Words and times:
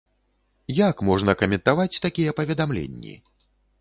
Як 0.77 1.03
можна 1.09 1.35
каментаваць 1.41 2.01
такія 2.07 2.35
паведамленні? 2.41 3.13